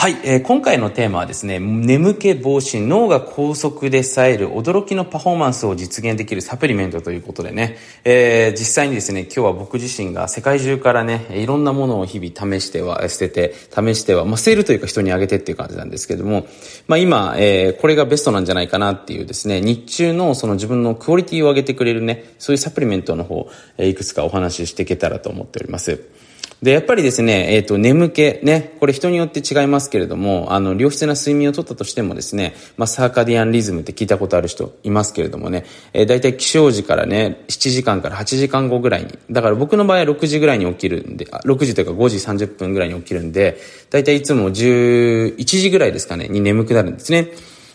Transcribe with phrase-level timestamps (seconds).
[0.00, 16.46] はい、えー、今回のテーマはですね、眠気防止、脳が高速で冴える驚きのパフォーマンスを実現できるサプリメントということでね、えー、実際にですね、今日は僕自身が世界中からね、いろんなものを日々試しては捨てて、試しては、まあ、捨てるというか人にあげてっていう感じなんですけども、
[16.86, 26.27] まあ今、えー、これがベストなんじゃないかなっていうですね、日中のその自分のクオリティを上げてくれるね、そういうサプリメントの方、え、いくつかお話ししていけたらと思っております。
[26.62, 43.58] で、やっぱりですね、えっ、ー、と、眠気、ね、これ人によって違いますけれども、あの、良質な睡眠をとったとしてもですね、まあ、サーカディアンリズムって聞いたことある人いますけれどもね、えー、大体起床時からね、7時間から8時間後ぐらいに、だから僕の場合は6時ぐらいに起きるんで、6時というか5時30分ぐらいに起きるんで、
[43.90, 47.28] 大体いつも11時ぐらいですかね、に眠くなるんですね。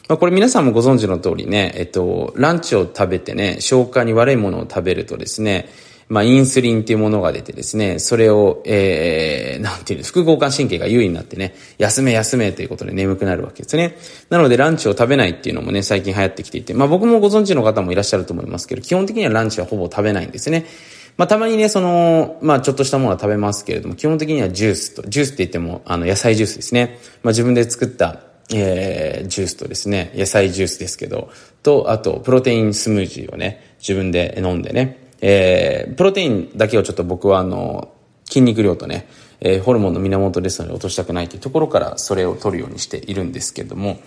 [0.10, 5.70] まあ、これ皆さんもご存知の通りね、えっと、ランチを食べてね、消化に悪いものを食べるとですね、
[6.14, 13.98] まあ、インスリンっていうものが出てですね、それを、えー、なんていう副交感神経が優位になってね、休め休めということで眠くなるわけですね。
[14.30, 20.68] なのでランチを食べないっていうのもね、最近流行ってきていて、まあ僕もご存知の方もいらっしゃると思いますけど、基本的にはランチはほぼ食べないんですね。
[21.18, 27.00] まあ、たまにね、その、まあ、ちょっとしたものは食べますけれども、基本的にはジュースと、ジュースって言っても、あの、野菜ジュースですね。
[27.24, 28.20] まあ、自分で作った、
[28.52, 31.30] えー、ジュースとですね、野菜ジュースですけど、
[31.62, 37.94] と、あと、プロテインスムージーをね、自分で飲んでね、えー、プロテインだけをちょっと僕はあの、
[38.26, 39.08] 筋肉量とね、
[39.40, 44.00] えー、ホルモンの源ですので落としたくないというところからそれを取るようにしているんですけども、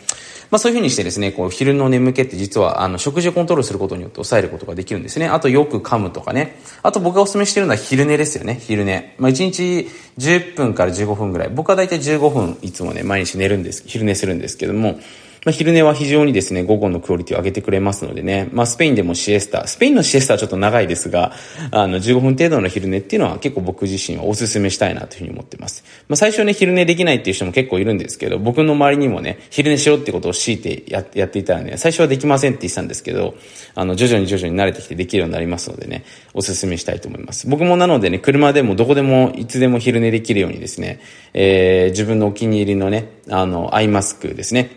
[0.50, 5.27] まあそういうふうにしてですね、こう昼の眠気って実はあの食事をコントロールすることによって抑えることができるんですね。
[5.27, 6.61] あとよく噛むとかね。
[6.83, 9.14] あと僕がお勧めしてるのは昼寝ですよね、昼寝。
[9.19, 11.48] まあ1日10分から15分ぐらい。
[11.48, 14.98] 僕は大体15分いつもね、毎日寝るんです、昼寝するんですけども、
[15.47, 21.34] まあ、昼寝は非常にですね、午後のクオリティを上げてくれますのでね、まあ、スペインでもシエスタ、スペインのシエスタはちょっと長いですが、
[21.70, 25.84] あの、15分程度の昼寝っていうのは結構僕自身はお勧めしたいなというふうに思ってます。
[26.08, 33.36] まあ、最初ね、昼寝できないっていう人も結構いるんですけど、僕の周りにもね、昼寝しろってことを強いてややっていたらね、最初はできませんって言ってたんですけど、
[33.77, 37.48] あの、徐々に徐々に慣れてきてできるようになりますのでね、お勧めしたいと思います。
[37.48, 40.98] 僕もなのでね、車でもどこでもいつでも昼寝できるようにですね、
[41.34, 44.76] えー、自分のお気に入りのね、あの、アイマスクですね、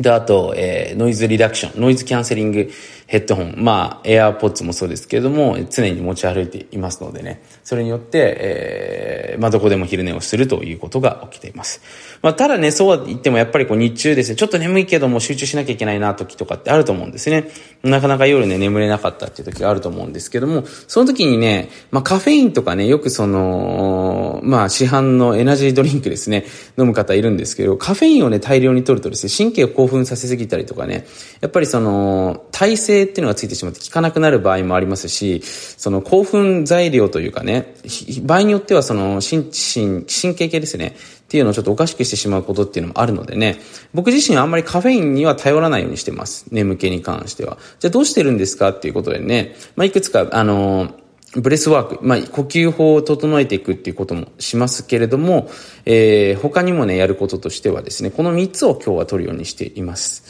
[0.00, 2.70] で、あと、えー、ノイズリダクション、ノイズキャンセリング
[3.08, 11.80] ヘッドホン、まあ、エアーポッツもそうですけれども、常に持ち歩いていますのでね、それによって、えー、まあ、どこでも昼寝をするということが起きています。
[12.20, 17.48] まあ、ただね、そうは言ってもやっぱりこう日中ですね、ちょっと眠いけども集中しなきゃいけないな時とかってあると思うんですね。
[17.82, 26.44] なかなか夜ね、眠れなかったっていう時があると思うんですけども、その時にね、まあ、カフェインとかね、よくその、まあ、市販のエナジードリンクですね、
[26.78, 31.06] 飲む方いるんですけど、カフェインをね、大量に取るとですね、神経を興奮させすぎたりとかね、
[31.40, 37.74] やっぱりその、体勢っていうのがついてしまって効かなくなる場合もありますし、その興奮材料というかね、
[38.22, 43.60] 場合によってはその、神、神、神経系ですね、っていうのをちょっとおかしくしてしまうことっていうのもあるのでね、
[43.92, 46.46] 僕自身はあんまりカフェインには頼らないようにしてます。
[46.50, 47.58] 眠気に関しては。
[47.80, 48.70] じゃあどうしてるんですか？
[48.70, 50.94] っていうことでね、まあ、いくつか、あの
[51.36, 55.50] breathwork、まあ、呼吸法を整えていくっていうこともしますけれども、
[55.84, 60.24] えー、他にもね、やることとしてはですね、この3つを今日は取るようにしています。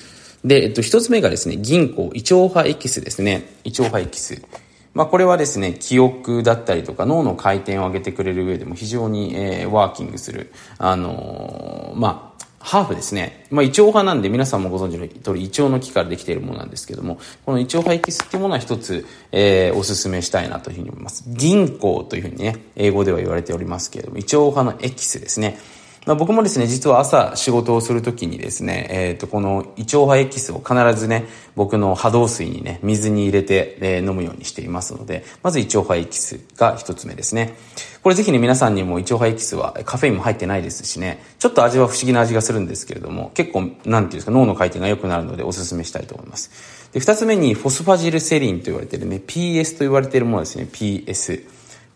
[0.45, 3.49] で、えっと、一つ目がですね、銀行、胃腸波エキスですね。
[3.65, 4.43] 胃腸波エキス。
[4.95, 12.28] まあ、これはですね、記憶だったりとか脳の回転を上げてくれる上でも非常に、えー、ワーキングする、あのー、まあ、
[12.69, 13.47] ハーフですね。
[13.51, 21.25] まあ、胃腸派なんで皆さんもご存知の通り胃腸の木からできているものなんですけども、この胃腸派エキスっていうものは一つ、えー、おすすめしたいなというふうに思います。
[21.29, 25.59] 銀行というふうにね、英語では言われておりますけれども、胃腸派のエキスですね。
[26.09, 37.59] まあ、僕もですね、実は朝仕事をするときにですね、えっ、ー、と、この胃腸波エキスを必ずね、僕の波動水にね、水に入れて、えー、飲むようにしていますので、まず胃腸波エキスが一つ目ですね。
[38.03, 46.51] これぜひね、皆さんにも胃腸波エキスはカフェインも入ってないですしね、ちょっと味は不思議な味がするんですけれども、結構、なんていうんですか、脳の回転が良くなるのでお勧めしたいと思います。
[46.95, 51.45] で、二つ目にフォスファジルセリンと言われてるね、PS と言われてるものですね、PS。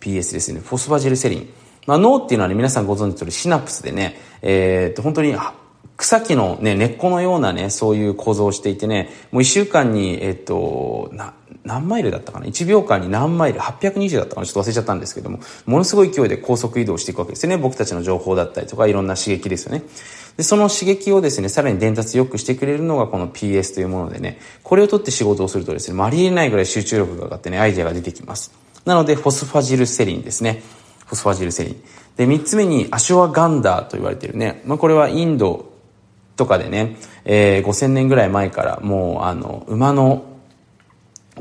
[0.01, 1.62] PS ですね、フォスファジルセリン。
[1.87, 5.35] まあ、脳っていうのはね、皆さんご存知の通りシナプスでね、えー、っと、本当に、
[5.97, 11.35] 草木のね、根っこのようなね、そういう構造をしていてね、もう一週間に、えっと、な、
[11.65, 14.47] 何マイルだったかな ?1 秒間に何マイル ?820 だったかな？
[14.47, 17.57] ちょっと忘れちゃったんですけども、ものすごい勢いで高速移動していくわけですよね。
[17.57, 19.85] 僕たちの情報だったりとか、いろんな刺激ですよね。
[20.37, 28.51] で、その刺激をですね、さらに伝達良くしてくれるのがこの PS というものでね、これを取って仕事をするとですね、ありえないぐらい集中力が上がってね、アイデアが出てきます。
[28.85, 30.63] なので、フォスファジルセリンですね。
[31.13, 31.83] フォスファジルセリン。
[32.17, 34.63] で、三つ目にアシュワガンダーと言われてるね。
[34.67, 35.73] まあ、これはインド
[36.37, 40.25] とかでね、えー、5000年ぐらい前からもう、あの、馬の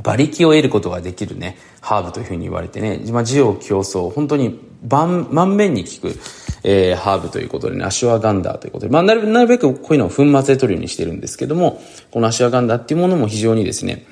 [0.03, 6.19] 馬力を得ることができるね、ハーブというふうに言われてね、まあ、需要競争、本当に万、満面に効く、
[6.63, 11.81] えー、ハーブということでね、アシュワガンダーということで、まあ、なるなるべくこういうのを粉末で取るようにしてるんですけども、
[12.12, 14.06] このアシュワガンダーっていうものも非常にですね、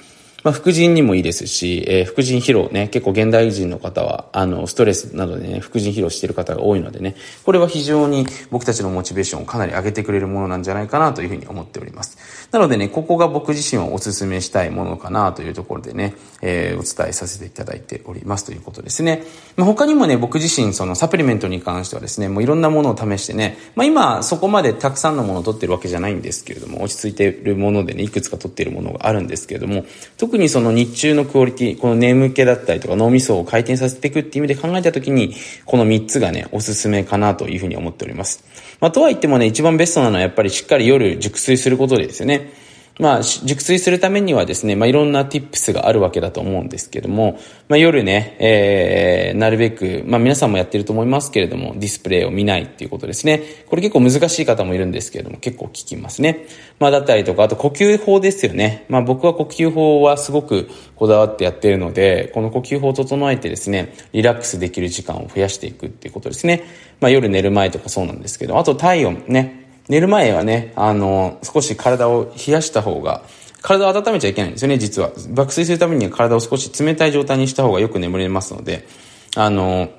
[0.43, 12.17] まあ、副腎にもいいですし、えー、副腎疲労ね、結構現代人の方は、あの、ストレスなどでね、副腎疲労している方が多いのでね、これは非常に僕たちのモチベーションをかなり上げてくれるものなんじゃないかなというふうに思っております。
[12.51, 19.23] なのでね、ここが僕自身はお勧めしたいものかなというところでね、えー、お伝えさせていただいておりますということですね。
[19.57, 29.83] まあ、他にもね、僕自身そのサプリメントに関してはですね、もういろんなものを試してね、まあ、今そこまでたくさんのものを取ってるわけじゃないんですけれども、落ち着いているものでね、いくつか取っているものがあるんですけれども、
[30.29, 35.33] 特にその日中のクオリティ、この眠気だったりとか脳みそを回転させていくっていう意味で考えたときに、
[35.65, 38.43] この3つがね、おすすめかなというふうに思っております。
[38.79, 42.53] まあ、とはいってもね、一番ベストなのはやっぱりしっかり夜熟睡することですよね。
[42.99, 53.41] まあ、熟睡するためにはですね、まあ、いろんな tips があるわけだと思うんですけども、まあ、夜ね、えー、なるべく、まあ、皆さんもやってると思いますけれども、ディスプレイを見ないっていうことですね。
[53.67, 56.45] これ結構難しい方もいるんですけれども、結構聞きますね。
[56.77, 58.85] まあ、だったりとか、あと呼吸法ですよね。
[58.89, 66.65] まあ、僕は呼吸法はすごくこだわってやってるので、この呼吸法を整えてですね、リラックスできる時間を増やしていくっていうことですね。
[66.99, 69.58] まあ、夜寝る前とかそうなんですけど、あと体温ね、
[69.89, 73.23] 寝る前はね、あの、少し体を冷やした方が、
[73.61, 75.09] 体を温めちゃいけないんですよね、実は。
[75.31, 78.87] 爆睡するためには体を少し冷たい状態にした方がよく眠れますので、
[79.35, 79.89] あの、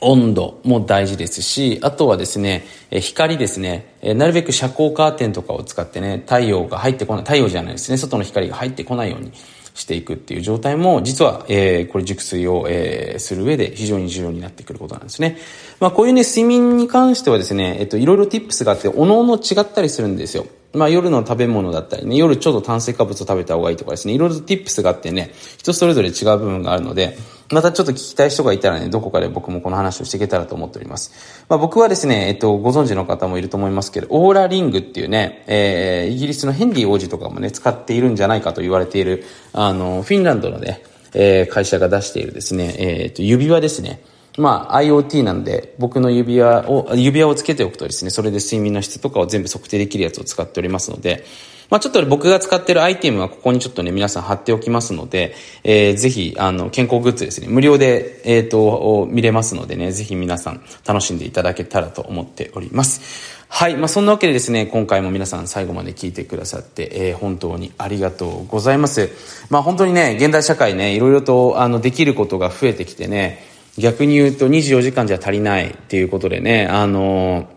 [0.00, 9.32] 温度も大事ですし、あとはですね、光ですね、なるべく遮光カーテンとかを使ってね、太陽が入ってこない、太陽じゃないですね、外の光が入ってこないように
[9.74, 15.36] していくっていう状態も、実は、えー、これ熟睡を、えー、する上で非常に重要になってくることなんですね。
[15.80, 20.46] まあ、こういうね、睡眠に関してはですね、えっと、いろいろ tips があって、おのおの違ったりするんですよ。
[20.74, 27.16] まあ夜の食べ物だったりね、夜ちょっと炭水化物を食べた方がいいとかですね、いろいろ tips があってね、人それぞれ違う部分があるので、
[27.54, 31.44] またちょっと聞きたい人がいたらね、どこかで僕もこの話をしていけたらと思っております。
[31.48, 40.82] まあ僕はですね、えっと、ご存知の方もいると思いますけど、オーラリングっていうね、えー、イギリスのヘンリー王子とかもね、使っているんじゃないかと言われている、あの、フィンランドのね、
[41.14, 44.00] えー、会社が出しているですね、えー、っと、指輪ですね。
[44.36, 51.24] まあ IoT なんで僕の指輪を、指輪をつけておくとですね、それで睡眠の質とかを全部測定できるやつを使っておりますので、
[51.70, 63.34] まあちょっと僕が使ってるアイテムはここにちょっとね、皆さん貼っておきますので、えー、ぜひ、あの、健康グッズですね、無料で、えっ、ー、と、見れますのでね、ぜひ皆さん楽しんでいただけたらと思っております。
[63.48, 63.76] はい。
[63.76, 69.10] まあ、そんなわけでですね、今回も皆さん最後まで聞いてくださって、えー、本当にありがとうございます。
[69.48, 77.48] まあ、本当にね、現代社会ね、いろいろと、あの、できることが増えてきてね、逆に言うと24時間じゃ足りないっていうことでね、あの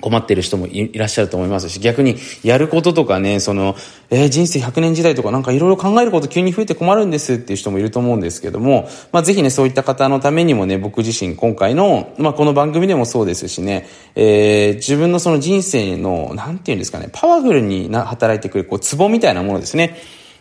[0.00, 3.76] 困ってる人もいらっしゃると思いますし、逆にやることとかね、その、
[4.10, 19.96] えー、人生100年時代とかなんかいろいろ考えること急に増えて困るんですっていう人もいると思うんですけども、まあぜひね、そういった方のためにもね、僕自身今回の、まあこの番組でもそうですしね、えー、自分のその人生の、なんていうんですかね、パワフルにな働いてくる、こう、ツボみたいなものですね。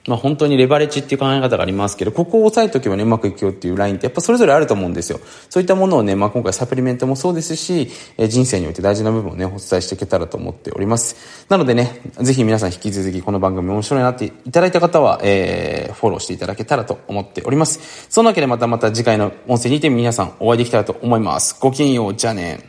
[0.09, 5.19] まあ本当にレバレッジっていう考え方がありますけど、ここを押さえとけばね、うまくいくよっていうラインってやっぱそれぞれあると思うんですよ。
[5.51, 11.45] そういったものをね、まあ今回サプリメントもそうですし、え人生において大事な部分をね、お伝えしていけたらと思っております。
[11.47, 18.07] なのでね、ぜひ皆さん引き続きこの番組面白いなっていただいた方は、えー、フォローしていただけたらと思っております。
[18.09, 21.55] そんなわけでまたまた次回の音声にて皆さんお会いできたらと思います。
[21.59, 22.68] ごきげんよう、じゃあね。